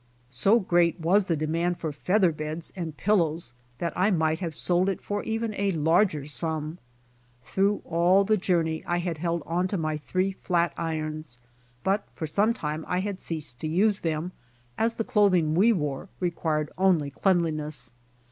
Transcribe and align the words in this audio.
So 0.31 0.59
great 0.59 0.99
was 0.99 1.25
the 1.25 1.35
demand 1.35 1.77
for 1.77 1.91
feather 1.91 2.31
beds 2.31 2.73
and 2.75 2.97
pillows 2.97 3.53
that 3.77 3.93
I 3.95 4.09
might 4.09 4.39
have 4.39 4.55
sold 4.55 4.89
it 4.89 4.99
for 4.99 5.21
even 5.21 5.53
a 5.53 5.73
larger 5.73 6.25
sum. 6.25 6.79
Through 7.43 7.83
all 7.85 8.23
the 8.23 8.35
journey 8.35 8.83
I 8.87 8.97
had 8.97 9.19
held 9.19 9.43
on 9.45 9.67
to 9.67 9.77
m^ 9.77 9.99
three 10.01 10.31
flat 10.31 10.73
irons, 10.75 11.37
but 11.83 12.03
for 12.15 12.25
some 12.25 12.51
time 12.51 12.83
I 12.87 13.01
had 13.01 13.21
ceased 13.21 13.59
to 13.59 13.67
use 13.67 13.99
them, 13.99 14.31
as 14.75 14.95
the 14.95 15.03
clothing 15.03 15.53
we 15.53 15.71
wore 15.71 16.09
required 16.19 16.71
only 16.79 17.11
cleanli 17.11 17.53
ness. 17.53 17.91